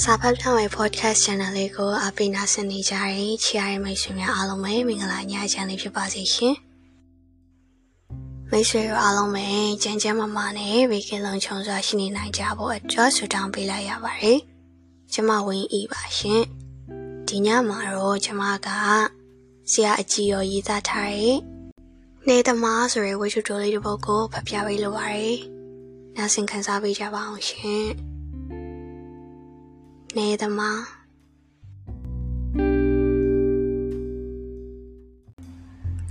[0.00, 6.54] စာဖတ်ဖြောင်းရဲ့ podcast channel လေးကိုအပိနာဆင်နေကြတဲ့ချီရတဲ့မိတ်ဆွေများအားလုံးပဲမင်္ဂလာညချမ်းလေးဖြစ်ပါစေရှင်။
[8.50, 9.46] မိတ်ဆွေတို့အားလုံးပဲ
[9.82, 14.38] ကြမ်းကြမ်းမမနဲ့ဝေကင်းလုံးချုံစွာရှိနေနိုင်ကြဖို့အတွက်ဆုတောင်းပေးလိုက်ရပါတယ်။
[15.12, 16.42] ကျမဝင်းဤပါရှင်။
[17.28, 18.68] ဒီညမှာတော့ကျမက
[19.70, 21.36] ဆရာအကြီးရောရေးသားထားတဲ့
[22.28, 25.36] နေသမားဆိုတဲ့ဝိထုတိုလေးတစ်ပုဒ်ကိုဖတ်ပြပေးလိုပါတယ်။
[26.16, 27.88] နားဆင်ခံစားပေးကြပါအောင်ရှင်။
[30.18, 30.80] နေသမား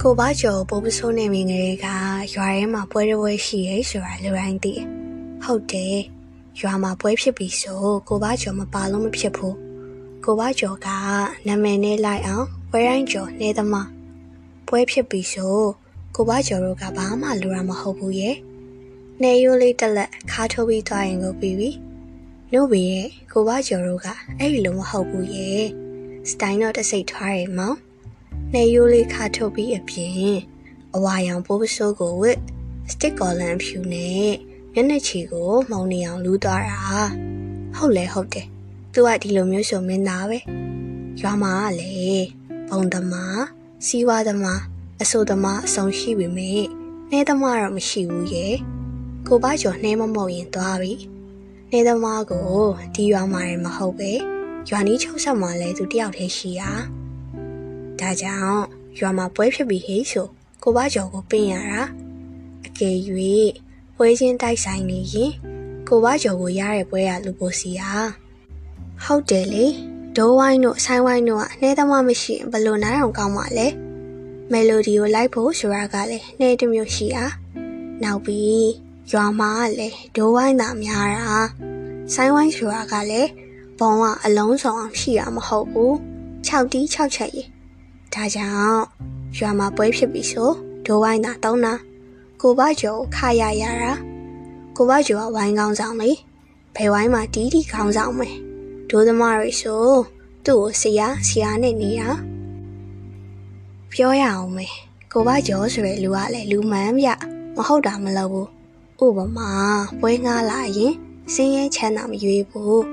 [0.02, 1.88] ကိုဘာကျော်ပိုးပစိုးနေမိငယ်က
[2.34, 4.74] ရွာထဲမှာပွဲတစ်ပွဲရှိရဲဆိုတာလူတိုင်းသိ
[5.44, 5.98] ဟုတ်တယ်
[6.60, 9.58] ရွာမှာပွဲဖြစ်ပြီဆိုကိုဘာကျော်မပါလို့မဖြစ်ဘူး
[10.26, 10.88] ကိုဘာကျော်က
[11.48, 13.90] နာမည်နဲ့လိုက်အောင်ပွဲတိုင်းကျော်နေသမား
[14.68, 15.58] ပွဲဖြစ်ပြီဆို
[16.16, 18.36] ကိုဘာကျော်တို့ကဘာမှလူရမဟုတ်ဘူးရဲ့
[19.22, 21.70] နေရိုးလေးတက်လက်ခါထိုးပြီးသွားရင်ကိုပြီးပြီ
[22.54, 24.07] နှုတ်ပေရဲ့ကိုဘကျော်တို့က
[24.40, 25.66] အဲ့ဒီလိုမဟုတ်ဘူးရဲ့
[26.30, 27.77] စတိုင်တော့တစိတ်ထွားရမောင်
[28.54, 30.13] နေရိုးလေးခါထုတ်ပြီးအပြင်
[30.96, 32.38] အဝါရောင်ပိုးပစိုးကိုဝစ်
[32.91, 34.30] စတစ်ကော်လန်ဖြူနဲ့
[34.74, 36.80] မျက်နှာချီကိုမှုံနေအောင်လူးသွားတာ
[37.76, 38.48] ဟုတ်လဲဟုတ်တယ်
[38.93, 40.40] သူကဒီလိုမျိုးဆိုမင်းသားပဲ
[41.21, 41.93] ရွာမှာကလေ
[42.70, 43.41] ဘုံသမား
[43.86, 44.62] စီးဝါသမား
[45.02, 46.52] အဆိုသမားအဆုံးရှိပြီမေ
[47.10, 48.55] နှဲသမားတော့မရှိဘူးရဲ့
[49.27, 50.93] ကိုဘကျော်နှဲမမောက်ရင်သွားပြီ
[51.74, 52.50] နေသမားကို
[52.96, 54.12] ဒီရွာမှာလည်းမဟုတ်ပဲ
[54.70, 56.72] ရွာနီးချုပ်ဆက်မှာလဲသူတယောက်တည်းရှိတာ
[58.00, 58.64] ဒါကြောင့်
[59.00, 60.27] ရွာမှာပွဲဖြစ်ပြီးဟေးဆို
[60.64, 61.82] ကိုဘကျော်ကိုပင်ရတာ
[62.66, 62.98] အကယ်၍
[63.96, 65.31] ပွဲချင်းတိုက်ဆိုင်နေရင်
[65.88, 67.92] ကိုဘကျော်ကိုရတဲ့ပွဲရလူပိုစီယာ
[69.03, 69.66] ဟုတ်တယ်လေ
[70.18, 73.68] ဒိုးဝိုင်းတို့ဆိုင်းဝိုင်းတို့ကနှဲသမားမရှိရင်ဘလို့နိုင်အောင်ကောင်းပါလဲ
[74.52, 77.25] မယ်လိုဒီကိုလိုက်ဖို့ဆိုတာကလည်းနှဲတစ်မျိုးရှိတာ
[78.03, 81.40] နောက်ပြီး ရွာမှာကလည်းဒိုးဝိုင်းသာများတာ
[82.13, 83.29] ဆိုင်းဝိုင်းဆိုတာကလည်း
[83.79, 85.94] ဘုံကအလုံးစုံအောင်ရှိတာမဟုတ်ဘူး
[86.47, 87.44] 6တီး6ချက်ရေ
[88.13, 88.84] ဒါကြောင့်
[89.38, 90.50] ရွာမှာပွဲဖြစ်ပြီဆို
[90.86, 91.74] ဒိုးဝိုင်းသာတောင်းတာ
[92.41, 93.94] ကိုဘကျော်ခါရရတာ
[94.75, 96.12] ကိုဘကျော်ကဝိုင်းကောင်းဆောင်လေ
[96.75, 98.36] ဘယ်ဝိုင်းမှာတီးတီကောင်းဆောင်မယ်
[98.90, 99.84] ဒိုးသမားတွေဆို
[100.46, 102.09] သူ့ကိုဆရာဆရာနဲ့နေတာ
[103.91, 104.74] ပြောရအောင်မယ်
[105.12, 107.09] ကိုဘကျော်ဆိုတဲ့လူကလည်းလူမှန်ဗျ
[107.56, 108.61] မဟုတ်တာမလုပ်ဘူး
[109.06, 109.51] ဥပမာ
[110.00, 110.94] ပွဲငားလာရင်
[111.34, 112.84] စင်းရဲချမ်းသာမရွေးဘူး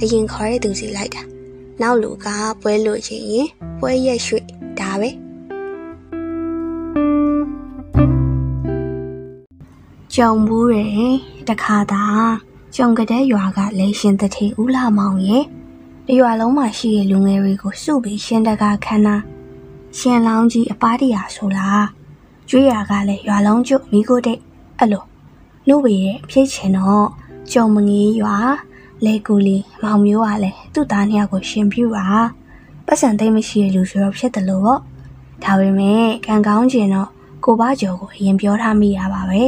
[0.00, 1.22] အရင်ခေါ်တဲ့သူစီလိုက်တာ
[1.80, 2.26] နောက်လူက
[2.60, 3.48] ပွဲလို့ချင်ရင်
[3.78, 4.44] ပွဲရက်ရွှေ့
[4.78, 5.10] ဒါပဲ
[10.14, 11.14] ကြုံဘူးတယ်
[11.48, 12.04] တခါသာ
[12.76, 15.44] ကြုံကြတဲ့ရွာကလေရှင်တထေဦးလာမောင်ရဲ့
[16.06, 19.16] တရွာလုံးမှာရှိတဲ့လူငယ်တွေကိုစုပြီးရှင်တကာခန်းနာ
[19.98, 21.86] ရှင်လောင်းကြီးအပါးတရာဆိုလား
[22.48, 24.40] ကျွေးရကလည်းရွာလုံးကျွမိကိုတိတ်
[24.78, 25.09] အဲ့လို
[25.68, 27.06] နှုတ်ပေရဲ့ဖြစ်ချင်တော့
[27.52, 28.36] ကြုံမငေးရွာ
[29.04, 32.06] လေကူလီမောင်မျိုးကလည်းသူ့သားနှစ်ယောက်ကိုရှင်ပြူတာ
[32.86, 34.80] ပတ်စံသိမ့်မရှိတဲ့လူဆိုတော့ဖြစ်တယ်လို့ပေါ့
[35.44, 37.08] ဒါပေမဲ့ကံကောင်းကျင်တော့
[37.44, 39.42] ကိုဘကျော်ကိုအရင်ပြောထားမိရပါပဲ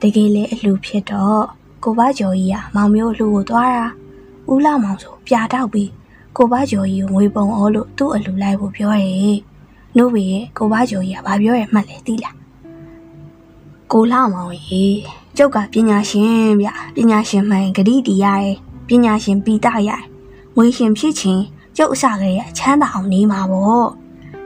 [0.00, 1.44] တကယ်လေအလှဖြစ်တော့
[1.84, 3.86] ကိုဘကျော်ကြီးကမောင်မျိုးအလှကိုသွားတာ
[4.50, 5.90] ဦးလာမောင်ဆိုပြာတော့ပြီး
[6.36, 9.38] ကိုဘကျော်ကြီးကိုငွေပုံအောလို့သူ့အလှလိုက်ဖို့ပြောတယ်
[9.96, 12.36] နှုတ်ပေရဲ့ကိုဘကျော်ကြီးကဘာပြောရမှတ်လဲသိလား
[13.92, 18.54] ကိုလာမောင်ကြီး ကျုပ်ကပညာရှင်ဗျပညာရှင်မှန်ဂတိတီးရတယ်
[18.88, 20.02] ပညာရှင်ပီတာရတယ်
[20.56, 21.42] ငွေရှင်ဖြစ်ချင်း
[21.76, 23.88] ကျုပ်အစကလေးအချမ်းသာအောင်နေမှာပေါ့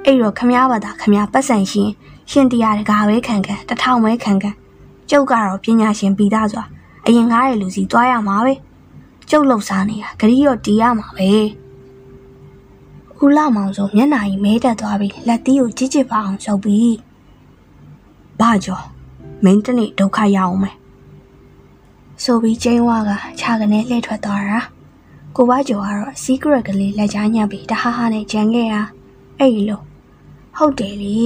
[0.04, 1.90] အဲ့တော့ခမားဘာသာခမားပတ်စံရှင်
[2.30, 4.50] ရှင်တရားတကာပဲခံခံတထောင်ပဲခံခံ
[5.10, 6.66] ကျုပ်ကတော့ပညာရှင်ပီတာဆိုတာ
[7.06, 8.54] အရင်ကားတဲ့လူစီသွားရမှာပဲ
[9.30, 11.30] ကျုပ်လှုပ်ရှားနေတာဂတိတော့တီးရမှာပဲ
[13.22, 16.94] ဦးလာမောင်ဆိုမျက်နှာကြီးမဲတက်သွားပြီးလက်သီးကိုကြစ်ကြစ်ပါအောင်ရှုပ်ပြီး
[18.40, 18.80] ဘာကြော
[19.44, 20.76] မင်းတနေ့ဒုက္ခရအောင်မယ်
[22.22, 23.10] ဆိုပြီးကျင်းဝါက
[23.40, 24.60] ခြာကနေလှည့်ထွက်သွားတာ
[25.36, 28.82] ကိုဘကျော်ကတော့ secret ကလေးလက်ချညပ်ပြီးတဟားဟားနဲ့ကြံခဲ့တာ
[29.38, 29.82] အဲ့ဒီလို
[30.56, 31.16] ဟုတ်တယ်လေ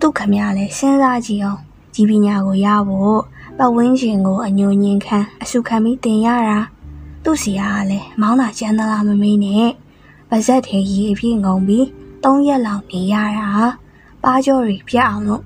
[0.00, 1.60] သူ့ခမရလဲစဉ်းစားကြည့်အောင်
[1.94, 3.20] ဒီပညာကိုရဖို့
[3.58, 6.58] ပတ်ဝန်းကျင်ကိုအညိုညင်ခံအစုခံပြီးတင်ရတာ
[7.24, 9.70] သူ့စီကလည်းမောင်းတာကျန်းသလားမမေးနဲ့
[10.30, 11.84] ပါဇက်ထဲရေအပြည့်ငုံပြီး
[12.24, 13.48] ၃ရက်လောက်နေရတာ
[14.24, 15.42] ပါကြောတွေပြတ်အောင်လို့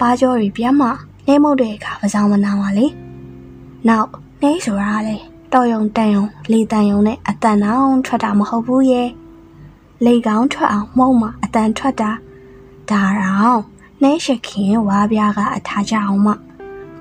[0.00, 0.88] ပါကြောတွေပြတ်မှ
[1.30, 2.86] နှဲမုတ်တဲ့အခါပစောင်းမနာပါလေ
[3.88, 4.08] နောက်
[4.42, 5.16] နှဲဆိုတာလေ
[5.52, 9.08] တော်ယုံတန်ယုံလေတန်ယုံနဲ့အတန်အောင်ထွက်တာမဟုတ်ဘူးရဲ့
[10.04, 12.10] လေကောင်းထွက်အောင်မှုံမှအတန်ထွက်တာ
[12.90, 13.60] ဒါတော့
[14.02, 16.32] နှဲရှခင်ဝါပြားကအထားကြအောင်မှ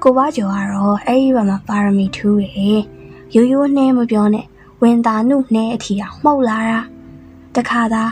[0.01, 2.81] ကိုဘကျော်ကတော့အဲ့ဒီဘက်မှာပါရမီထူးတယ်
[3.35, 4.45] ရိုးရိုးနှဲမပြောနဲ့
[4.81, 6.79] ဝင်တာနုနှဲအထီအောင်မှုတ်လာတာ
[7.55, 8.03] တခါသာ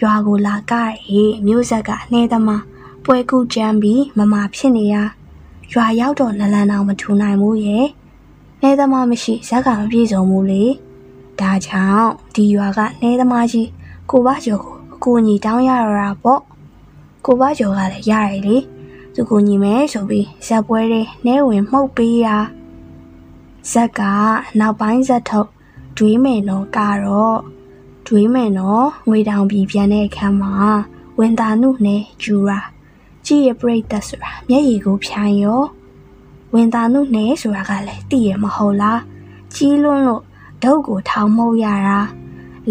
[0.00, 0.74] ရွာကိုလာကြ
[1.12, 2.62] ရဲ့မျိုးဆက်ကနှဲသမား
[3.04, 4.96] ပွဲကူကြမ်းပြီးမမဖြစ်နေရ
[5.72, 7.86] ရွာရောက်တော့နလန်အောင်မထူနိုင်ဘူးရဲ့
[8.62, 10.64] နေသမားမရှိဇက်ကမပြေဆုံးဘူးလေ
[11.40, 13.68] ဒါကြောင့်ဒီရွာကနှဲသမားကြီး
[14.10, 16.40] ကိုဘကျော်ကိုအကူအညီတောင်းရတော့တာပေါ့
[17.24, 18.56] ကိုဘကျော်ကလည်းရတယ်လေ
[19.14, 22.26] သူကူညီမယ်ဆိုပြီးဇက်ပွဲတွေနှဲဝင်မှုတ်ပေးရ
[23.72, 24.00] ဇက်က
[24.58, 25.50] နောက်ပိုင်းဇက်ထုတ်
[25.96, 27.38] ဒွေးမယ်နော်ကတော့
[28.06, 30.54] ဒွေးမယ်နော်ငွေတောင်ပြည်ပြန်တဲ့အခန်းမှာ
[31.18, 32.60] ဝင်တာနုနဲ့ဂျူရာ
[33.26, 35.62] ကြည့်ရပြိတ်သက်ဆိုတာမျက်ရည်ကိုဖြန်းရော
[36.54, 39.00] ဝင်တာနုနဲ့ဆိုတာကလည်းတည်ရမဟုတ်လား
[39.54, 40.22] ကြီးလွန်းလို့
[40.62, 42.00] ဒုတ်ကိုထောင်မှုတ်ရတာ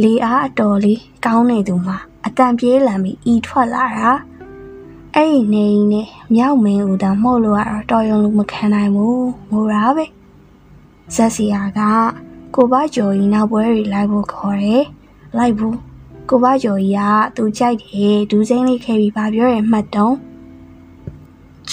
[0.01, 4.11] လေအားအတော်လေးကောင်းနေသူမှာအတန်ပြေးလန်ပြီးဤထွက်လာတာ
[5.15, 10.06] အဲ့ဒီနေကြီးနဲ့မြောက်မင်းဦးတာမှုတ်လို့ကတော့တော်ရုံလို့မခံနိုင်ဘူးငိုတာပဲ
[11.15, 11.79] ဇက်စီယာက
[12.56, 14.83] ကိုဘကျော်ကြီးနောက်ပွဲတွေလိုက်ဖို့ခေါ်တယ်
[15.38, 15.77] လိုက်ဘူး
[16.29, 17.01] ကိုဘကျော်ကြီးက
[17.35, 20.15] သူကြိုက်တယ်ဒူးစိမ့်လေးခဲပြီးပါပြောရမှတ်တုံး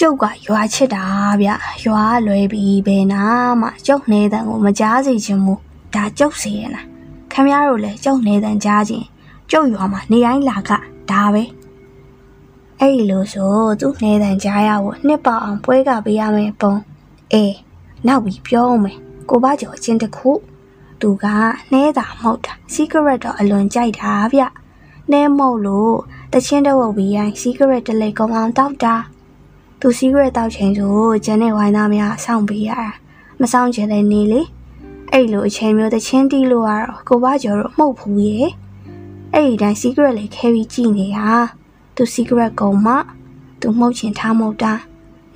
[0.03, 1.03] ကျုပ်ကရွာချစ်တာ
[1.41, 1.49] ဗျ
[1.83, 3.23] ရွာလွယ်ပြီးဘယ်နာ
[3.61, 5.61] မှကျုပ်နေတဲ့ကိုမကြားစေချင်ဘူး
[5.95, 6.81] ဒါကျုပ်စီရနာ
[7.31, 9.05] ခမရတို့လည်းကျုပ်နေတဲ့ကြားချင်း
[9.51, 10.71] ကျုပ်ရွာမှာနေတိုင်းလာက
[11.11, 11.43] ဒါပဲ
[12.79, 16.73] အဲ့ဒီလိုဆိုသူ့နေတဲ့ကြားရဖို့နှစ်ပေါအောင်ပွဲကပေးရမယ်ပုံ
[17.33, 17.55] အေး
[18.07, 18.97] နောက်ပြီးပြောမယ်
[19.29, 20.31] ကိုဘကျော်ချင်းတခု
[21.01, 21.25] သူက
[21.71, 24.41] နှဲတာမဟုတ်တာ secret တော့အလွန်ကြိုက်တာဗျ
[25.11, 25.95] နှဲမဟုတ်လို့
[26.33, 28.95] တချင်းတဝုတ်ပြီးရင် secret တလေကောင်းအောင်တောက်တာ
[29.83, 30.95] သူ secret တောက်ချိန်ဆို
[31.25, 32.89] ကျန်တဲ့ဝိုင်းသားများစောင့်ပေးရတာ
[33.41, 34.41] မစောင့်ချင်တဲ့နေလေ
[35.11, 38.49] အဲ့လိုအချိန်မျိုးတချင်းတီးလို့ကတော့ကိုဘကျော်တို့မှုတ်ဖူးရဲ့
[39.33, 41.29] အဲ့ဒီတိုင်း secret လေးခဲပြီးကြည့်နေတာ
[41.95, 42.93] သူ secret ကုံမှ
[43.61, 44.73] သူမှုတ်ချင်ထားမှုတ်တာ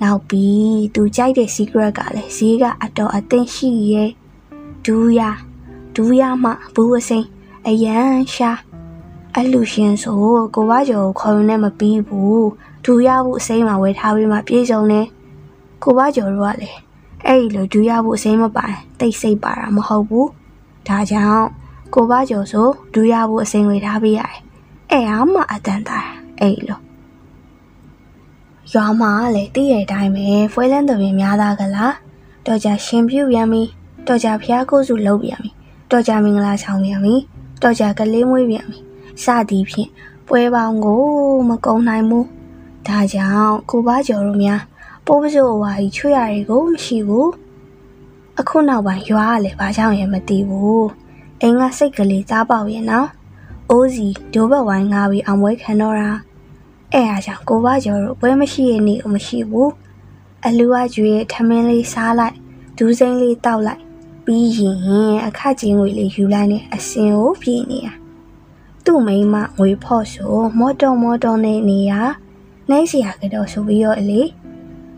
[0.02, 4.10] နောက်ပြီးသူကြိုက်တဲ့ secret ကလည်းဈေးကအတော်အသင့်ရှိရဲ့
[4.84, 5.20] ဒူးရ
[5.94, 7.28] ဒူးရမှဘူးအစိမ်း
[7.68, 8.52] အရန်ရှာ
[9.36, 10.20] အလူရှင်ဆို
[10.54, 12.46] ကိုဘကျော်ကိုခေါ်ရုံနဲ့မပြီးဘူး
[12.88, 15.00] ဒူးရဖို့အစိမ်းမှာဝယ်ထားပြီးမှပြေဆုံးနေ
[15.82, 16.78] ကိုဘကျော်တို့ကလည်း
[17.26, 20.28] အဲ့ဒီလိုဒူးရဖို့အစိမ်းမပိုင်တိတ်ဆိတ်ပါတာမဟုတ်ဘူး
[20.88, 21.46] ဒါကြောင့်
[21.94, 24.38] ကိုဘကျော်ဆိုဒူးရဖို့အစိမ်းဝယ်ထားပေးရတယ်
[24.90, 25.98] အဲ့အားမှအတန်တာ
[26.40, 26.80] အဲ့လို
[28.72, 31.94] ရွာမှာလည်းတည့်ရတဲ့အတိုင်းပဲဖွဲလန်းတပင်များသားကလား
[32.46, 33.70] တော့ကြရှင်ပြုတ်ရမ်းပြီး
[34.06, 35.50] တော့ကြဖျားကိုစုလုပ်ပြန်ပြီ
[35.90, 37.14] တော့ကြမင်္ဂလာဆောင်ပြန်ပြီ
[37.62, 38.78] တော့ကြကလေးမွေးပြန်ပြီ
[39.24, 39.90] စသည်ဖြင့်
[40.26, 41.02] ပွဲပေါင်းကို
[41.48, 42.35] မကုံနိုင်ဘူး
[42.88, 44.60] ဒါကြောင့်ကိုဘကျော်တို့များ
[45.06, 47.30] ပိုးပစိုးဝါကြီးချွေရတွေကိုမရှိဘူး
[48.40, 50.88] အခုနောက်ပိုင်းရွာကလည်းဘာကြောင့်ရဲမသိဘူး
[51.40, 53.08] အိမ်ကစိတ်ကလေးသားပေါက်ရဲ့နော်
[53.70, 56.10] အိုးစီဒိုးဘက်ဝိုင်းငါပြီးအောင်ပွဲခံတော့တာ
[56.92, 59.70] အဲ့အားကြောင့်ကိုဘကျော်တို့ပွဲမရှိရဲ့နေ့ကိုမရှိဘူး
[60.46, 62.36] အလူအကျွေးထမင်းလေးစားလိုက်
[62.78, 63.82] ဒူးစိမ့်လေးတောက်လိုက်
[64.24, 64.76] ပြီးရင်
[65.26, 67.94] အခကျင်းငွေလေးယူလိုက်နဲ့အစင်ကိုပြေးနေတာ
[68.84, 71.92] သူ့မိန်းမငွေဖော့ဆိုမော်တော်မော်တော်နဲ့နေရ
[72.70, 74.22] နိုင်စီရကတော့ဆိုပြီးတော့အလေ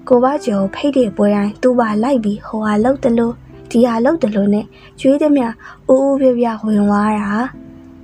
[0.09, 3.35] ကိုဘကျော်ဖိတ်တဲ့ပွဲတိုင်းသူ့ပါလိုက်ပြီးဟိုဟာလှုပ်တယ်လို့
[3.71, 4.67] ဒီဟာလှုပ်တယ်လို့နဲ့
[5.01, 5.45] ကျွေးသည်မြ
[5.89, 7.31] အိုးအိုးပြပြဝင်သွားတာ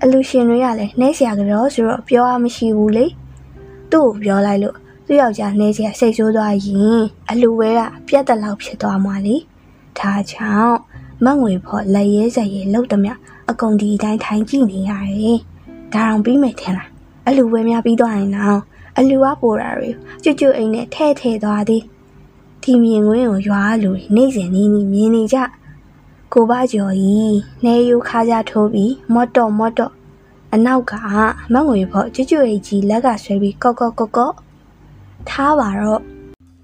[0.03, 3.07] အလူရှင်တွေကလည်းနှဲဆရာကတော့ဆိုတော့ပြောရမရှိဘူးလေ
[3.91, 4.77] သူ့ကိုပြောလိုက်လို့
[5.07, 9.37] သူ့ယောက်ျားနှဲဆရာစိတ်ဆိုးသွားရင်အလူဝဲကပြတ်တလောက်ဖြစ်သွားမှလေ
[9.99, 10.79] ဒါကြောင့်
[11.25, 13.11] မတ်ငွေဖော်လက်ရဲစက်ရဲလှုပ်သည်မြ
[13.51, 15.39] အကုန်ဒီအတိုင်းထိုင်ကြည့်နေရတယ်
[15.93, 16.89] ဒါအောင်ပြီးမယ်ထင်လား
[17.27, 18.61] အလူဝဲများပြီးသွားရင်တော့
[18.99, 19.91] အလူဝပိုတာတွေ
[20.23, 21.83] ကျွတ်ကျွတ်အိမ်နဲ့ထဲထဲသွားသည်
[22.63, 25.39] ဒီမြင်ကွင်းကိုရွာလူနေစဉ်နီးနီးမြင်နေကြ
[26.33, 29.93] ကိုဘကျော်ကြီးနေယူခါကြထိုးပြီးမော့တော့မော့တော့
[30.55, 30.93] အနောက်က
[31.53, 34.35] မငွေဖို့ကျွတ်ကျွတ်အိတ်ကြီးလက်ကဆွဲပြီးကော့ကော့ကော့ကော့
[35.29, 36.03] ထားပါတော့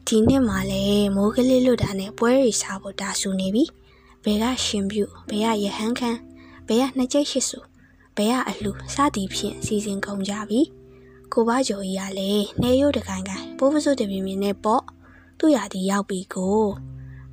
[0.06, 3.64] ဒီနှစ်မှလည်းမိုးကလေးလွတ်တာနဲ့ပွဲရီစားဖို့တာဆူနေပြီ
[4.24, 6.18] ဘယ်ကရှင်ပြုဘယ်ကရဟန်းခန်း
[6.66, 7.58] ဘယ်ကနှစ်ကျိတ်ရှိစု
[8.16, 10.60] ဘယ်ကအလှစသည်ဖြင့်စီစဉ်ကုန်ကြပြီ
[11.32, 14.82] ကိုဘကျော်ကြီးကလည်းနေရုတ်တကိုင်းကိုင်းပိုးပစိုးတပြင်းပြင်းနဲ့ပေါ့
[15.38, 16.62] သူ့ရာဒီရောက်ပြီကို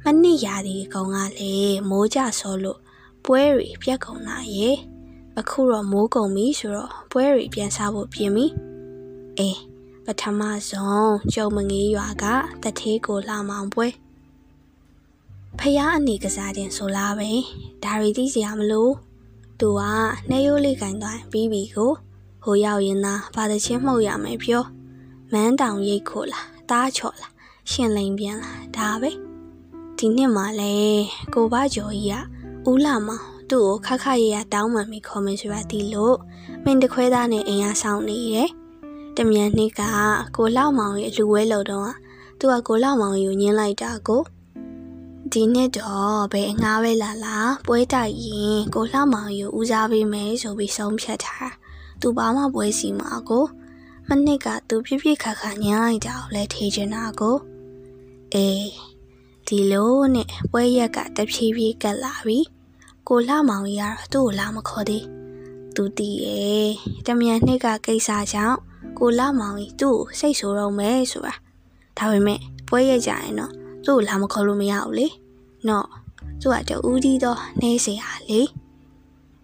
[0.03, 2.79] မနစ်ရာဒီကောင်ကလည်းမိုးကြဆောလို့
[3.25, 4.75] ပွဲတွေပြက်ကုန်လာရဲ့
[5.39, 8.45] အခုတော့မိုးကုန်ပြီဆိုတော့ပွဲတွေပြန်စားဖို့ပြင်ပြီ
[9.37, 9.59] အေး
[10.05, 12.25] ပထမဆုံးကျုံမငေးရွာက
[12.63, 13.87] တထေးကိုလာမောင်ပွဲ
[15.59, 17.29] ဖះအနေကစားခြင်းဆိုလားပဲ
[17.83, 18.89] ဒါရီသိစရာမလို
[19.59, 19.81] သူက
[20.29, 21.91] နှဲရိုးလေးကင်သွားပြီးပြီကို
[22.49, 24.63] ဟိုရောက်ရင်သာဘာတချင်းမှုတ်ရမယ်ပြော
[25.31, 27.33] မန်းတောင်ရိတ်ခိုလားတားချော်လား
[27.71, 29.11] ရှင်လိန်ပြန်လားဒါပဲ
[29.97, 30.73] ဒီနှစ်မှလဲ
[31.33, 32.23] ကိုဘကျော်ကြီး
[32.65, 36.17] ကဦးလာမောင်သူ့ကိုခက်ခက်ရရတောင်းမှန်ပြီးခေါ်မယ်ဆိုတာဒီလို့
[36.63, 38.49] မင်းတခွဲသားနဲ့အင်အားဆောင်နေတယ်
[39.17, 39.81] တမြန်နှစ်က
[40.35, 41.91] ကိုလောက်မောင်ရဲ့အလူဝဲလုံတော့
[42.39, 44.23] သူကကိုလောက်မောင်ကိုညင်းလိုက်တာကို
[45.31, 47.37] ဒီနှစ်တော့ဘယ်အငားပဲလာလာ
[47.67, 51.51] ပွဲတိုက်ရင်ကိုလှမောင်ကိုဦးစားပေးမယ်ဆိုပြီးဆုံးဖြတ်ထား
[52.00, 53.44] သူဘာမှပွဲစီမှာကို
[54.08, 57.36] မနစ်ကသူပြပြခါခါညင်းလိုက်တာကိုလည်းထေချင်တာကို
[58.34, 58.68] အေး
[59.46, 62.38] ဒီလိုနဲ့ပွဲရက်ကတဖြည်းဖြည်းကတ်လာပြီ
[63.08, 65.04] ကိုလှမောင်ကြီးကတော့သူ့ကိုလာမခေါ်သေး
[65.74, 66.70] သူတည်ရဲ့
[67.06, 68.58] တမြန်နှစ်ကကိစ္စကြောင့်
[68.98, 71.34] ကိုလှမောင်ကြီးသူ့ကိုစိတ်ဆိုးတော့မယ်ဆိုတာ
[71.98, 73.52] ဒါပေမဲ့ပွဲရကြရင်တော့
[73.84, 75.06] သူ့ကိုလာမခေါ်လို့မရဘူးလေ
[75.68, 75.86] နော်
[76.40, 78.40] သူကတူးကြီးတော့နေเสียလေ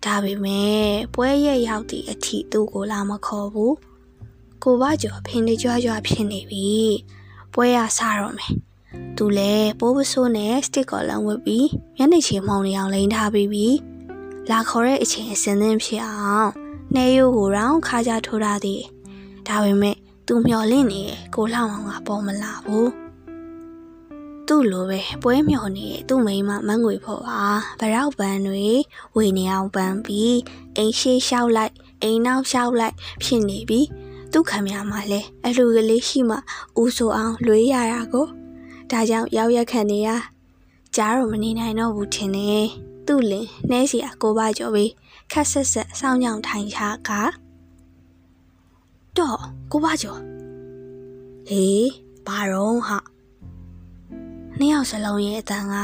[0.06, 0.78] ဒါပေမဲ့
[1.14, 3.76] ပွဲရရောက်သည့်အထိသူ့ကိုလာမခေါ်ဘူး
[4.64, 6.70] ကိုဘကျော်ဖင်နေကြွကြွဖြစ်နေပြီ
[7.54, 8.54] ပွဲရစတော့မယ်
[9.18, 13.68] သူလည်းပိုးပစိုးနဲ့စတစ်ကော်လန်ဝတ်ပြီးမျက်နှာချေမှုံနေအောင်လိန်ထားပြီးပြီ
[14.52, 16.50] လာခေါ်တဲ့အချိန်အစင်းသင်းဖြစ်အောင်
[16.94, 18.82] နှဲရိုးကိုရောင်းခါကြထိုးထားသည်
[19.48, 19.96] ဒါပေမဲ့
[20.28, 21.02] သူမျော်လင့်နေ
[21.36, 23.03] ကိုလှောင်အောင်ကပေါ်မလာဘူး
[24.48, 27.42] သူ့လိုပဲပွဲမျောနေတဲ့သူ့မိန်းမမငွေဖို့ပါ
[27.80, 28.68] ဗရောက်ပန်းတွေ
[29.16, 30.38] ဝေနေအောင်ပန်းပြီး
[30.78, 33.88] အိမ်ရှိလျှောက်လိုက်အိမ်နောက်လျှောက်လိုက်ဖြစ်နေပြီး
[34.32, 36.38] သူ့ခံရမှာလဲအလှကလေးရှိမှ
[36.82, 38.28] ဦးဆိုအောင်လွေးရတာကို
[38.92, 40.10] ဒါကြောင့်ရောက်ရက်ခံနေရ
[40.96, 42.66] ကြားတော့မနေနိုင်တော့ဘူးထင်တယ်
[43.08, 44.92] သူ့လင်နှဲစီအကိုပါကြော်ပြီး
[45.32, 47.10] ခက်ဆက်ဆက်စောင်းကြောင်ထိုင်ချက
[49.18, 49.40] တော့
[49.72, 50.20] ကိုပါကြော်
[51.48, 51.90] ဟေး
[52.28, 53.12] ဘာတော့ဟာ
[54.60, 55.76] နှစ်ယောက်စလုံးရဲ့အတန်က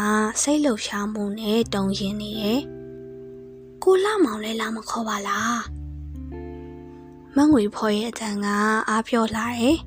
[0.41, 2.61] စိတ်လှုပ်ရှားမှုနဲ့တုံရင်နေတယ်
[3.83, 5.59] ကိုလာမောင်လဲလာမခေါ်ပါလား
[7.35, 8.47] မငွေဖော်ရဲ့အတန်က
[8.89, 9.77] အားပြောလာတယ်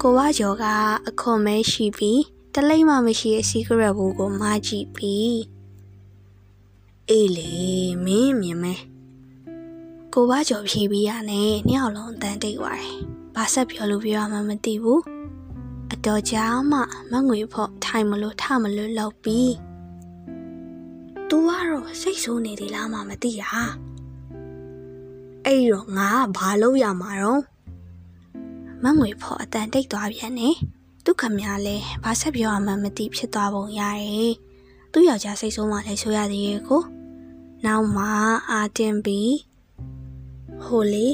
[0.00, 0.64] ကိုဝါကျော်က
[1.08, 2.22] အခွန်မဲရှိပြီး
[2.54, 5.40] တလိမ့်မှမရှိတဲ့ secret ဘူးကိုမကြည့်ပြီး
[7.08, 7.50] အေးလေ
[8.04, 8.74] မင်းမြင်မဲ
[10.12, 12.98] ကိုဝါကျော်ဖြေးပြီးရနဲ့နှစ်ယောက်လုံးအတန်တိတ်သွားတယ်
[13.34, 15.11] ဘာဆက်ပြောလို့ပြောရမှမသိဘူးအ
[16.06, 16.78] တော်ကြာမှ
[17.12, 19.54] မငွေဖို့ထိုင်မလို့ထမလို့လောက်ပြီး
[21.28, 23.42] သူကတော့စိတ်ဆိုးနေသေးလားမှမသိရ
[25.44, 27.42] အဲ့တော့ငါဘာလုပ်ရမှာတော့
[28.84, 30.48] မငွေဖို့အတန်တိတ်သွားပြန်နေ
[31.04, 34.32] သူခမရလဲဘာဆက်ပြောရမှမသိဖြစ်သွားပုံရတယ်
[34.92, 36.82] သူ့ယောက်ျားစိတ်ဆိုးမှလည်းဆိုရသေးရဲ့ကို
[37.64, 38.06] နောက်မှ
[38.50, 39.34] အာတင်ပြီး
[40.64, 41.06] ဟိုလေ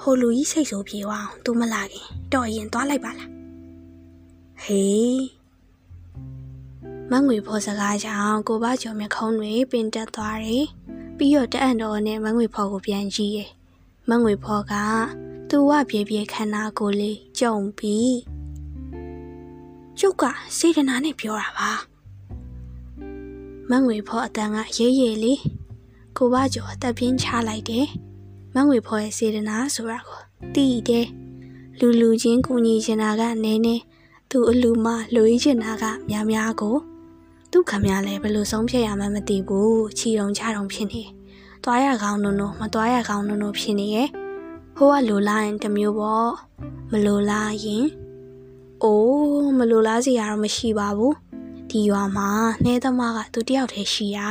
[0.00, 3.37] ဟိုလူကြီးစိတ်ဆိုးပြေအောင်သူမလာခင်တော်ရင်သွားလိုက်ပါလား
[4.62, 5.20] ဟေး
[7.10, 10.66] မငွေဖော်စကားကြောင့်ကိုဘကျော်မျက်ခုံးတွေပင်တက်သွားတယ်
[11.16, 13.50] ပြီးတော့တအံ့တော်နဲ့မငွေဖော်ကိုပြန်ကြည့်ရဲ့
[14.08, 14.74] မငွေဖော်က
[15.48, 18.16] သူ့ဝပြေပြေခန္ဓာကိုယ်လေးကြုံပြီး
[19.98, 20.24] ကျုပ်က
[20.58, 21.70] စေတနာနဲ့ပြောတာပါ
[23.70, 25.40] မငွေဖော်အတန်ကရေးရေးလေး
[26.16, 27.86] ကိုဘကျော်အသက်ပြင်းချလိုက်တယ်
[28.54, 30.20] မငွေဖော်ရဲ့စေတနာဆိုတာကို
[30.54, 31.06] တီးတယ်
[31.78, 33.82] လူလူချင်းကူညီချင်တာကနည်းနည်း
[34.32, 36.76] သူအလူမလူကြီးချင်တာကများများကို
[37.52, 41.02] သူခမရလဲဘယ်လိုဆုံးဖြတ်ရမှမသိဘူးချီုံချတုံဖြစ်နေ
[41.64, 44.08] သွားရကောင်းနုံနုံမသွားရကောင်းနုံနုံဖြစ်နေရဲ့
[44.76, 46.30] ဟိုကလိုလားရင်တမျိုးပေါ့
[46.90, 47.86] မလိုလားရင်
[48.82, 51.14] အိုးမလိုလားစီရတော့မရှိပါဘူး
[51.70, 52.28] ဒီရွာမှာ
[52.64, 54.28] နှဲသမားကသူတယောက်တည်းရှိတာ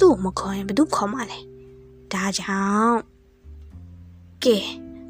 [0.00, 1.38] သူ့ကိုမခေါ်ရင်ဘယ်သူခေါ်မှလဲ
[2.12, 2.98] ဒါကြောင့်
[4.44, 4.58] ကဲ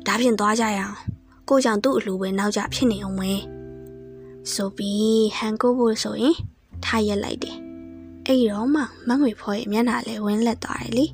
[0.06, 0.96] ဒါဖြင့်သွားကြရအောင်
[1.48, 3.40] ကိုကြောင့်သူ့အလူပဲနောက်ကြဖြစ်နေအောင်မယ်
[4.54, 6.36] ဆိုပြီးဟန်ကိုဖို့ဆိုရင်
[6.84, 7.56] ထားရက်လိုက်တယ်
[8.26, 11.06] အဲ့တော့မှမငွေဖော်ရဲ့မျက်နှာလဲဝင်းလက်သွားတယ်လေ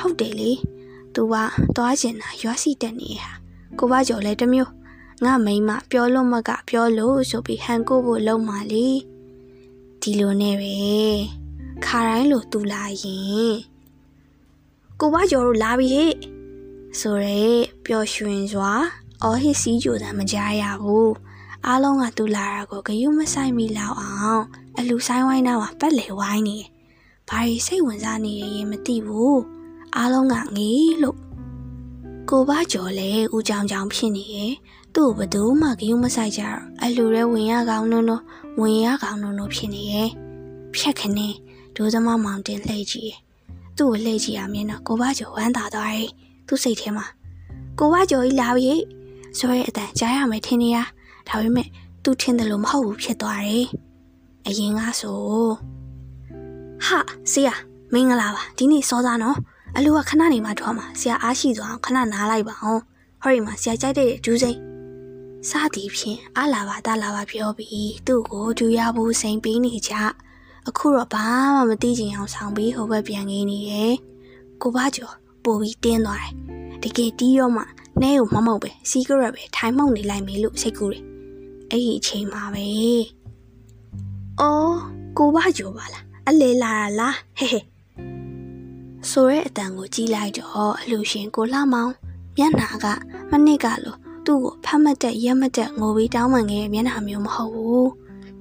[0.00, 0.52] ဟုတ်တယ်လေ
[1.14, 1.34] သူက
[1.76, 3.32] သွားကျင်တာရွာစီတက်နေဟာ
[3.78, 4.72] ကိုဘကျော်လဲတမျိုး
[5.24, 8.86] ငါမိမပြောလို့မကပြောလို့ဆိုပြီးဟန်ကိုဖို့လုံးမာလေ
[10.00, 10.74] ဒီလိုနဲ့ပဲ
[11.84, 13.54] ခါတိုင်းလိုသူလာရင်
[15.00, 16.14] ကိုဘကျော်တို့လာပြီဟဲ့
[17.00, 17.40] ဆိုရဲ
[17.84, 18.72] ပျော်ရွှင်စွာ
[19.22, 21.12] အော်ဟစ်စီးကြိုတာမကြားရဘူး
[21.66, 24.42] အားလုံးကသူလာတာကိုဂယုမဆိုင်မိလောက်အောင်
[24.78, 26.58] အလူဆိုင်ဝိုင်းနာမှာပတ်လေဝိုင်းနေ
[27.28, 29.40] ဘာရီစိတ်ဝင်စားနေရင်မသိဘူး
[29.96, 31.18] အားလုံးကငေးလို့
[32.30, 34.52] ကိုဘကျော်လဲဦးကြောင်ကြောင်ဖြစ်နေရဲ့
[34.94, 38.22] သူ့ဘသူမှဂယုမဆိုင်ကြတော့အလူရဲဝင်ရကောင်းလို့လို့
[38.60, 40.08] ဝင်ရကောင်းလို့လို့ဖြစ်နေရဲ့
[40.74, 41.28] ဖြက်ခနေ
[41.76, 43.14] ဒိုးသမားမောင်တင်လှည့်ကြည့်
[43.76, 46.10] သူ့ကိုလှည့်ကြည့်ရမြင်တော့ကိုဘကျော်ဝမ်းသာသွားတယ်
[46.46, 47.06] သူ့စိတ်ထဲမှာ
[47.78, 48.72] ကိုဘကျော်ကြီးလာပြီ
[49.38, 50.78] ဆိုရဲအတန်ကြားရမယ်ထင်နေရ
[51.28, 51.68] ဒါပေမဲ့
[52.02, 53.66] သူထင်တယ်လို့မဟုတ်ဘူးဖြစ်သွားတယ်
[54.46, 55.18] အရင်ကဆို
[56.86, 56.98] ဟာ
[57.32, 57.54] ဆရာ
[57.92, 59.36] မင်္ဂလာပါဒီနေ့စောသားနော်
[59.76, 62.80] အလူကခဏနေမှထွက်မှာဆရာအားရှိသွားအောင်ခဏနားလိုက်ပါအောင်
[63.22, 64.58] ဟောဒီမှာဆရာကြိုက်တဲ့ဒူးစိမ့်
[65.48, 69.92] စသည်ဖြင့်အလာပါတလာပါပြောပြီးသူ့ကိုဒူရဘူးစိန်ပေးနေကြ
[70.68, 71.24] အခုတော့ဘာ
[71.54, 73.94] မှမသိချင်အောင်ဆောင်ပြီးဟိုဘက်ပြန်ငင်းနေရဲ့
[74.62, 76.34] ကိုဘကျော်ပို့ပြီးတင်းသွားတယ်
[76.82, 77.62] တကယ်တီးတော့မှ
[78.02, 81.09] နဲကိုမမောက်ပဲစီကရက်ပဲထိုင်မောက်နေလိုက်မေလို့စိတ်ကူတယ်
[81.70, 82.66] အဲ့ဒီအချိန်မှာပဲ
[84.40, 84.76] အော်
[85.18, 87.60] ကိုဘကျော်ပါလားအလဲလာလားဟဲဟဲ
[89.10, 91.92] ဆိုရဲအတန်ကိုကြီးလိုက်တော့အလူရှင်ကိုလှမောင်
[92.36, 92.86] မျက်နှာက
[93.30, 97.90] မနစ်ကလို့သူ့ကိုဖတ်မတက်ရက်မတက်ငိုပြီးတောင်းပန်ခဲ့မျက်နှာမျိုးမဟုတ်ဘူး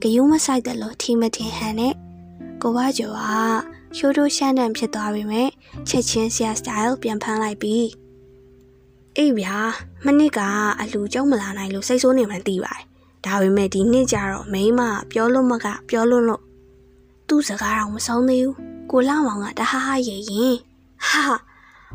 [0.02, 1.94] ဂယုမဆိုင်တယ်လို့ထီမထင်ဟန်နဲ့
[2.62, 3.24] ကိုဘကျော်က
[3.98, 5.50] ရှိုးထိုးရှမ်းတန်ဖြစ်သွားပြီမဲ့
[5.90, 7.78] ချက်ချင်းဆရာစတိုင်ပြန်ဖမ်းလိုက်ပြီ
[9.18, 9.58] အေးဗျာ
[10.06, 10.40] မနစ်က
[10.82, 12.89] အလူကျုံမလာနိုင်လို့စိတ်ဆိုးနေမှသိပါတယ်
[13.26, 16.42] ဒါပေမဲ့ဒီနှစ်ကျတော့မိမပြောလို့မကပြောလို့လို့
[17.28, 18.58] သူ့စကားတော့မဆုံးသေးဘူး
[18.92, 20.56] ကိုလာမောင်ကတဟဟရေရင်
[21.08, 21.24] ဟာ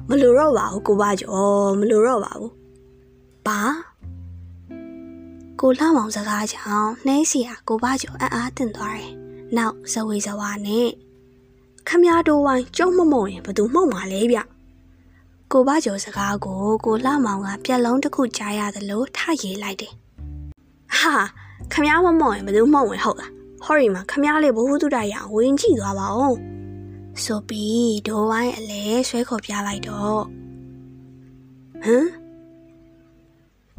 [0.09, 2.53] မလို့တော့ပါဘူးကိုဘကျော်မလို့တော့ပါဘူး
[3.47, 3.61] ဘာ
[5.61, 9.13] ကိုလာမောင်စကားကြောင့်နှဲစီယာကိုဘကျော်အံ့အားတင်သွားတယ်
[9.57, 10.89] နောက်ဇဝေဇဝါနဲ့
[11.89, 14.39] ခမည်းတော်ဝိုင်းကျုံမမုံရင်ဘသူမှုံမှာလဲဗျ
[15.53, 19.93] ကိုဘကျော်စကားကိုကိုလာမောင်ကပြက်လုံးတစ်ခုကြားရသလိုထရေးလိုက်တယ်
[21.01, 21.15] ဟာ
[21.73, 23.31] ခမည်းမမုံရင်ဘသူမှုံဝင်ဟုတ်လား
[23.65, 26.37] ဟော်ရီမှာခမည်းလေးဘိုးဘုဒ္ဓရအောင်ဝင်ကြည့်သွားပါဦး
[27.23, 30.23] ဆိုပြီးဒိုးဝိုင်းအလဲဆွဲခေါ်ပြလိုက်တော့
[31.85, 32.09] ဟမ်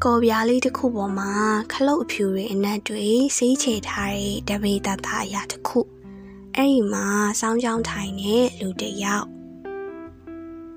[0.04, 1.32] ကော်ပြားလေးတစ်ခုပေါ်မှာ
[1.72, 3.06] ခလုတ်အဖြူတွေအနက်တွေ
[3.38, 5.80] စီးချေထားတဲ့တပေတသားအရာတစ်ခု
[6.56, 7.06] အဲ့ဒီမှာ
[7.40, 9.28] စောင်းချောင်းထိုင်တဲ့လူတစ်ယောက်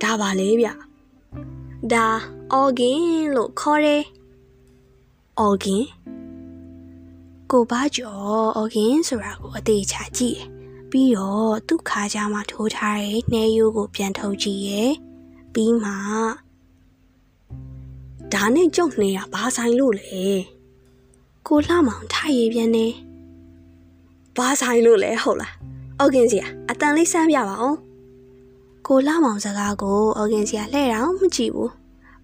[0.02, 0.68] ဒါပါလေဗျ
[1.92, 2.06] ဒါ
[2.52, 3.02] အော်ဂင်
[3.34, 4.04] လို့ခေါ်တယ်
[5.38, 5.84] အော်ဂင်
[7.52, 10.40] ကိုပါကျော်အော်ဂင်ဆိုတာကိုအသေးချာကြည့်
[10.90, 14.92] ပြီးတော့သူ့ခါကြားမှာထိုးထားတဲ့နှဲရိုးကိုပြန်ထုတ်ကြည့်ရဲ့
[15.54, 15.92] ပြီးမှ
[18.32, 20.24] ဒါနဲ့ကြုံနေရဘာဆိုင်လို့လဲ
[21.46, 22.86] ကိုလှမောင်ထားရည်ပြန်နေ
[24.36, 25.54] ဘာဆိုင်လို့လဲဟုတ်လား
[25.98, 27.78] အော်ကင်စီယာအတန်လေးစမ်းပြပါအောင်
[28.86, 31.72] ကိုလှမောင်စကားကိုအော်ကင်စီယာလှဲ့တော့မကြည့်ဘူး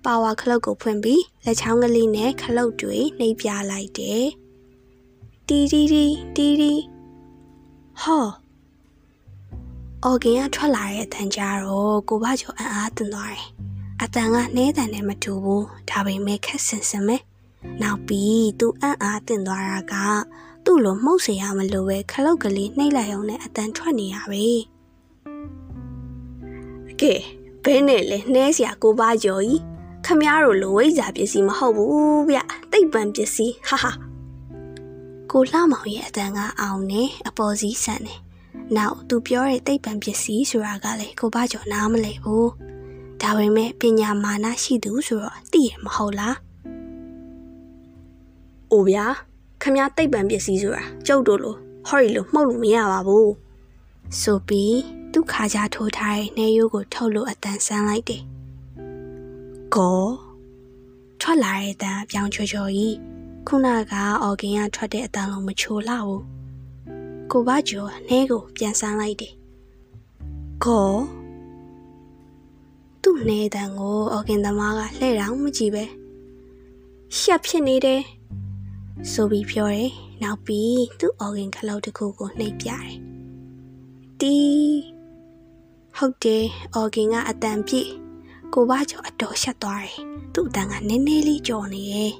[0.05, 4.27] ပါဝါခလုတ်ကိုဖွင့်ပြီးလက်ချောင်းကလေးနဲ့ခလုတ်တွေနှိပ်ပြလိုက်တယ်
[5.48, 6.74] တီတီတီတီတီ
[8.02, 8.28] ဟော
[10.04, 13.46] အော်ဂင်ကထွက်လာတဲ့အတန်ကြတော့ကိုဘကျော်အံ့အားသင့်သွားတယ်
[14.02, 17.18] အတန်ကနှဲတန်နဲ့မတူဘူးဒါပေမဲ့ခက်ဆင်ဆင်ပဲ
[17.82, 19.96] နောက်ပြီးသူအံ့အားတင်သွားတာက
[20.66, 24.46] သူ့လိုမှုတ်เสียရမလို့ပဲခလုတ်ကလေးနှိမ့်လိုက်အောင်နဲ့အတန်ထွက်နေရပဲ
[27.02, 27.14] ကဲ
[27.64, 29.62] ဘဲနဲ့လဲနှဲเสียကိုပါကြော်ကြီး
[30.06, 32.40] ခမည်းတော်လိုဝိဇာပစ္စည်းမဟုတ်ဘူးဗျ
[32.72, 33.92] တိတ်ပံပစ္စည်းဟာဟာ
[35.37, 38.15] ကိုလှမောင်ရဲ့အတန်ကအောင်နေအပေါ်စီးဆန်နေ
[38.77, 42.49] နောက်သူပြောတဲ့တိတ်ပံပစ္စည်းဆိုတာကလည်းကိုပါကြော်နားမလဲဘူး
[43.21, 46.35] ဒါပေမဲ့ပညာမာနရှိသူဆိုတော့သိရမဟုတ်လား။
[48.73, 49.07] အိုဗျာ
[49.63, 53.29] ခမတိတ်ပံပစ္စည်းဆိုတာကျုပ်တို့လိုဟော်ရီလိုမှုတ်လို့မရပါဘူး။
[54.21, 54.79] ဆိုပြီး
[55.13, 58.23] သူ့ခါကြထိုးထားတဲ့နှဲရိုးကိုထုတ်လို့အတန်ဆန်းလိုက်တယ်။
[59.75, 60.01] ကော
[61.21, 62.95] ထွက်လာတဲ့အတန်ပြောင်းချောချောကြီး
[63.49, 66.23] ခုနကအော်ဂင်ကထွက်တဲ့အတန်လုံးမချိုလာဘူး။
[67.31, 69.33] ကိုဘကျော်နှဲကိုပြန်ဆန်းလိုက်တယ်။
[70.65, 70.93] ကော
[73.03, 75.85] သူ့နေတန်ကိုအော်ကင်သမားကလှဲ့တောင်မကြည့်ပဲ
[77.19, 78.03] ရှက်ဖြစ်နေတယ်
[79.13, 79.91] ဆိုပြီးပြောတယ်
[80.23, 82.91] နောက်ပြီးသူ့အော်ကင်ခလောက်တစ်ခုကိုနှိပ်ပြတယ်
[84.21, 84.79] တီး
[85.97, 87.91] ဟုတ်တယ်အော်ကင်ကအတန်ပြည့်
[88.55, 89.99] ကိုဘကျော်အတော်ရှက်သွားတယ်
[90.35, 92.13] သူ့အတန်ကနည်းနည်းလေးကြော်နေရဲ့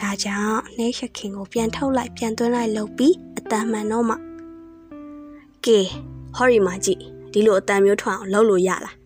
[0.00, 4.16] ဒါကြောင့်နှဲရှက်ခင်ကိုပြန်ထုတ်လိုက်ပြန်သွင်းလိုက်လုပ်ပြီးအတန်မှန်တော့မှ
[5.64, 5.80] ကဲ
[6.36, 7.00] ဟော်ရီမာကြည့်
[7.32, 8.96] ဒီလိုအတန်မျိုးထွက်အောင်လုပ်လို့ရလား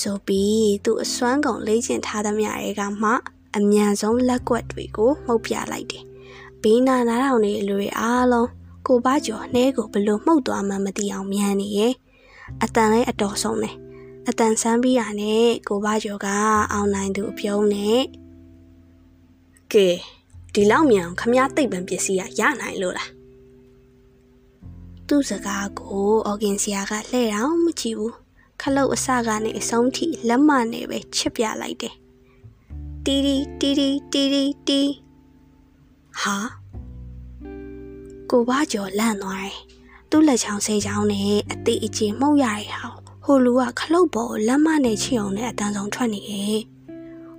[0.00, 3.10] ဆိုပြီးသူအစွမ်းကုန်လေ့ကျင့်ထားသမျှတွေကမှ
[3.56, 6.04] အမြန်ဆုံးလက်ကွက်တွေကိုမှုတ်ပြလိုက်တယ်။
[6.62, 8.48] ဘေးနာနားထောင်နေလူတွေအားလုံး
[8.86, 11.92] ကိုပါကျော်နှဲကိုဘလို့မှုတ်သွားမှမသိအောင်မြန်နေရဲ့။
[12.62, 13.76] အတန်လေးအတော်ဆုံးတယ်။
[14.28, 16.26] အတန်ဆန်းပြီးရနဲ့ကိုပါကျော်က
[16.72, 18.02] အောင်နိုင်သူအပြုံးနဲ့
[19.72, 19.88] ကဲ
[20.54, 23.10] ဒီလောက်မြန်ခမရသိပ်ပံပစ္စည်းရရနိုင်လို့လား
[25.08, 28.14] သူ့စကားကိုအော်ဂင်ဆီယာကလှဲ့အောင်မကြည့်ဘူး
[28.60, 31.94] ခလုတ်အစကနေအဆုံးထိလက်မနဲ့ပဲချစ်ပြလိုက်တယ်
[33.04, 34.80] တီတီတီတီတီတီတီ
[36.20, 36.36] ဟာ
[38.30, 39.58] ကိုဘကျော်လန့်သွားတယ်
[40.10, 46.60] သူ့လက်ချောင်းဆေးချောင်းနဲ့အသေးအကျဉ်မှုတ်ရတဲ့ဟာ ဟိုလူကခလုတ်ပေါ်လက်မနဲ့ချီအောင်နဲ့အတန်းဆုံးထွက်နေရဲ့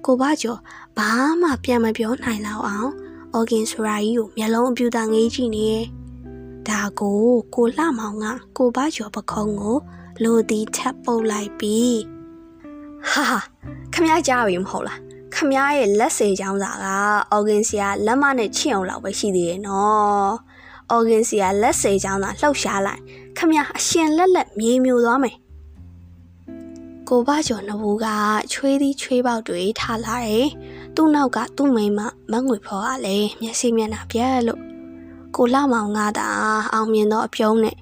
[0.06, 0.60] ကိုဘကျော်
[0.98, 1.10] ဘာ
[1.42, 2.92] မှပြန်မပြောနိုင်တော့အောင်
[3.34, 5.86] အော်ဂင်ဆိုရာကြီးကိုမျက်လုံးအပြူတာငေးကြည့်နေရဲ့
[6.68, 7.22] ဒါကို
[7.56, 8.26] ကိုလှမောင်က
[8.58, 9.78] ကိုဘကျော်ပခုံးကို
[10.24, 12.00] လိုသည်ထပ်ပုတ်လိုက်ပြီး
[13.10, 13.40] ဟာဟာ
[13.94, 15.00] ခမကြားပြီမဟုတ်လား
[15.34, 16.86] ခမရဲ့လက်စေချောင်းစာက
[17.32, 20.34] အော်ဂင်စီယာလက်မနဲ့ချင့်အောင်လောက်ပဲရှိသေးတယ်နော်
[20.92, 23.02] အော်ဂင်စီယာလက်စေချောင်းသာလှုပ်ရှားလိုက်
[23.38, 25.36] ခမအရှင်လက်လက်မြေမျိုးသွားမယ်
[27.10, 28.08] ကိုဘကျော်နဘူးက
[28.52, 30.48] ချွေးသီးချွေးပေါက်တွေထားလာတယ်
[30.96, 32.00] သူ့နောက်ကသူ့မိမ
[32.32, 34.62] မငွေဖော်ကလည်းမျက်စိမျက်နှာပြက်လို့
[35.36, 36.30] ကိုလှမောင်ကသာ
[36.74, 37.78] အောင်မြင်တော့အပြုံးနဲ့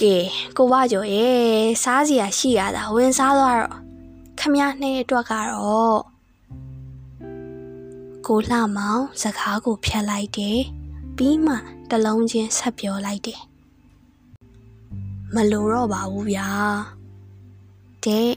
[0.00, 0.16] ကဲ
[0.56, 1.38] ကိုဝကျော်ရဲ့
[1.82, 3.74] စားစရာရှိရတာဝင်စားသွားတော့
[4.38, 6.00] ခမည်းနဲ့အတွက်ကတော့
[8.26, 10.60] ကိုလှမောင်စကားကိုဖြတ်လိုက်တယ်
[11.16, 11.54] ပြီးမှ
[11.90, 13.40] တလုံးချင်းဆက်ပြောလိုက်တယ်
[15.34, 16.48] မလိုတော့ပါဘူးဗျာ
[18.06, 18.30] တဲ့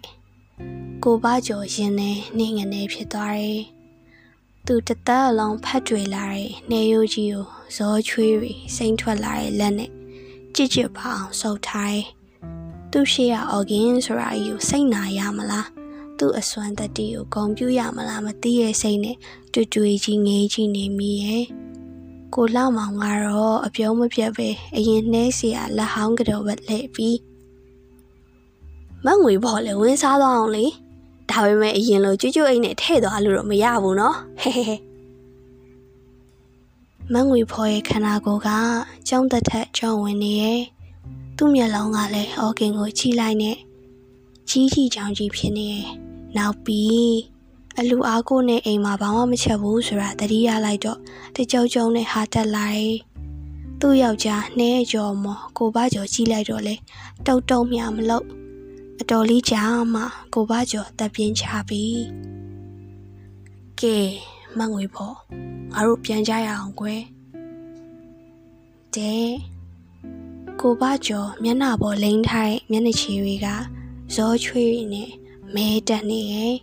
[1.03, 3.63] ကိုပါကျော်ရင်နဲ့နှင်းငနေဖြစ်သွားတယ်
[4.65, 9.91] သူတသက်အလုံးဖတ်တွေလာတဲ့နေရိုးကြီးကိုဇောချွေးတွေစိမ့်ထွက်လာတဲ့လက်နဲ့
[10.55, 12.05] ကြစ်ကြစ်ပါအောင်ဆုပ်ထားတယ်
[12.91, 15.67] သူရှိရအော်ဂင်ဆိုတာကြီးကိုစိတ်နာရမလား
[16.17, 19.17] သူ့အစွမ်းတတိကိုဂုံပြူရမလားမသိရဲ့စိတ်နဲ့
[19.53, 21.45] တွေ့တွေ့ကြီးငေးကြီးနေမိရဲ့
[22.35, 27.17] ကိုလောက်မောင်ကတော့အပြုံးမပြတ်ပဲအရင်နှဲစီရလက်ဟောင်းကတော်ပဲလှည့်ပြီး
[29.07, 30.65] မငွေဘော်လေဝင်းစားသွားအောင်လေ
[31.29, 34.75] ဒါပေမဲ့အရင်လိုကျွတ်ကျွတ်အိတ်နဲ့ထဲ့သွားလို့တော့မရဘူးနော်ဟဲဟဲဟဲ
[37.13, 38.49] မငွေဖော်ရဲ့ခန္ဓာကိုယ်က
[39.07, 40.61] ကြောင်းသက်ထက်ကြောင်းဝင်နေရဲ့
[41.37, 43.57] သူ့မျက်လုံးကလည်းအော်ဂင်ကိုချိလိုက်နဲ့
[44.49, 45.87] ကြီးကြီးကြောင်ကြီးဖြစ်နေရဲ့
[46.37, 47.17] နောက်ပြီး
[47.77, 50.99] အလူအားကိုနဲ့အိမ်မှာဘာမှမချက်ဘူးဆိုတာတတိယလိုက်တော့
[51.35, 52.89] တကြောက်ကြုံနဲ့ဟာတက်လိုက်
[53.79, 56.75] သူ့ယောက်ျားနှဲကြော်မော်ကိုပါကြော်ကြီးလိုက်တော့လေ
[57.25, 58.25] တုတ်တုံမြမလို့
[59.01, 61.83] အတော်လေးကြာမှကိုပါကျော်တပ်ပြင်းချပြီ
[63.79, 63.97] ကဲ
[64.57, 65.15] မငွေဖို့
[65.73, 67.01] ငါတို့ပြန်ကြရအောင်ကွယ်
[68.95, 69.29] တဲ့
[70.61, 73.47] ကိုပါကျော်မျက်နှာပေါ်လိမ့်ထားတဲ့မျက်နှာချီတွေက
[74.15, 75.11] ဇောချွေးနဲ့
[75.55, 76.55] မဲတက်နေရဲ့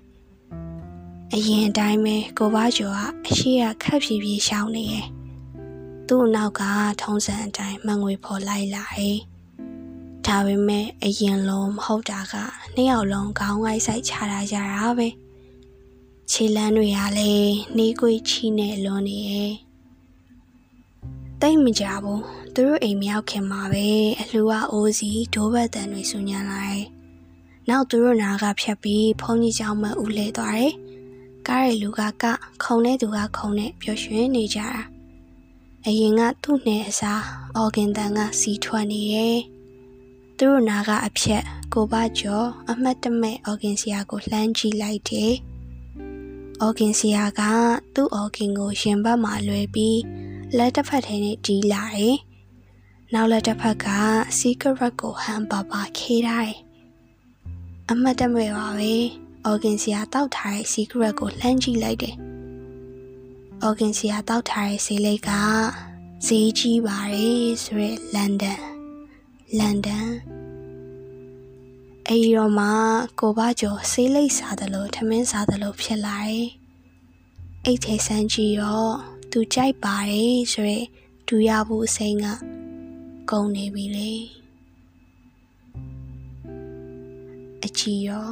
[1.33, 5.07] အရင်အတိုင်းပဲကိုပါကျော်ကအရှိရခက်ဖြည်းဖြည်းရှောင်းနေရဲ့
[6.09, 6.63] သူ့နောက်က
[7.01, 9.19] ထုံးစံအတိုင်းမငွေဖော်လိုက်လာတယ်
[10.26, 12.34] ဒါပေမဲ့အရင်လုံးမဟုတ်တာက
[12.76, 15.08] နှစ်ယောက်လုံးခေါင်းငိုက်ဆိုင်ချတာကြတာပဲ
[16.32, 19.54] ခြေလန်းတွေကလည်းနှီးကွေးချီနဲ့လွန်နေရဲ့
[21.42, 23.88] တိတ်မကြဘူးသူတို့အိမ်မရောက်ခင်မှာပဲ
[24.20, 26.86] အလှူကအိုးစီဒိုးဘက်တန်တွေဆူညံလာတယ်
[27.70, 30.74] နောက်သူတို့နာကဖြတ်ပြီးဖုန်းကြီးเจ้าမဦးလဲသွားတယ်
[31.48, 32.26] ကားရဲ့လူကက
[32.64, 34.70] ခုံတဲ့သူကခုံနဲ့ပျော်ရွှင်နေကြတာ
[35.86, 37.24] အရင်ကသူ့နဲ့အစား
[37.56, 39.38] အော်ဂင်တန်ကစီထွက်နေရဲ့
[40.47, 41.43] သူတို့နာကအဖြက်
[41.75, 45.33] ကိုပါကျော်အမှတ်တမဲ့အော်ဂင်ဆီယာကိုလှမ်းကြည့်လိုက်တယ်။
[46.61, 47.41] အော်ဂင်ဆီယာက
[47.95, 50.01] သူ့အော်ဂင်ကိုရင်ဘတ်မှာလွှဲပြီး
[50.57, 52.17] လက်တစ်ဖက်ထဲနဲ့တီးလာတယ်။
[53.13, 53.87] နောက်လက်တစ်ဖက်က
[54.39, 56.59] စီကရက်ကိုဟန်ပါပါခေးထားတယ်။
[57.91, 58.95] အမှတ်တမဲ့ပါပဲ။
[59.45, 62.15] အော်ဂင်ဆီယာတောက်ထားတဲ့စီကရက်ကိုလှမ်းကြည့်လိုက်တယ်။
[63.63, 65.31] အော်ဂင်ဆီယာတောက်ထားတဲ့ဆေးလိပ်က
[66.27, 68.61] ဈေးကြီးပါတယ်ဆိုရက်လန်ဒန်
[69.59, 70.34] လန်ဒန်
[72.09, 72.69] အဲဒီတော့မှ
[73.21, 76.49] ကိုဘကျော်ဆေးလိပ်စားတယ်လို့ထမင်းစားတယ်လို့ဖြစ်လာတယ်
[77.65, 78.85] အိတ်ထဲဆန်းကြည့်ရော
[79.31, 80.79] သူကြိုက်ပါတယ်ဆိုရဲ
[81.29, 82.27] ဒူရဘူးအစိမ်းက
[83.31, 84.13] ကုန်နေပြီလေ
[87.65, 88.29] အချီရော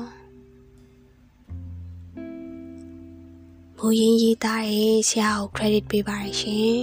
[3.76, 6.76] မူရင်းရေးသားရဲ့ဆရာကို credit ပေးပါရရှင်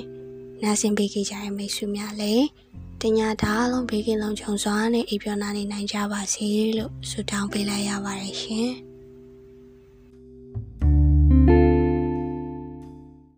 [0.61, 2.45] နားဆင်ပေးကြတဲ့မိတ်ဆွေများလည်း
[3.03, 8.69] တညာဒါလုံးဘေးကင်းလုံးခြုံစွာနဲ့အိပ်ပျော်နာနေနိုင်ကြပါစေလို့ဆုတောင်းပေးလိုက်ရပါတယ်ရှင်။